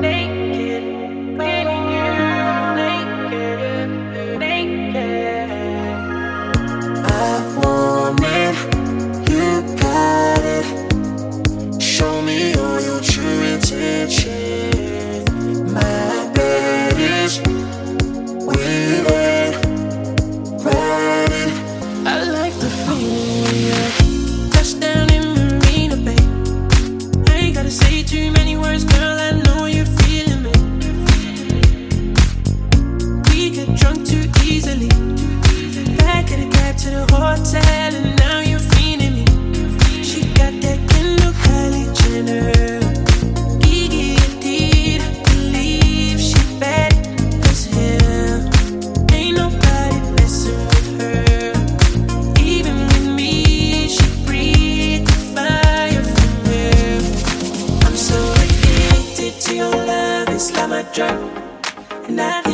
naked, 0.00 0.39
and 60.98 62.20
I. 62.20 62.49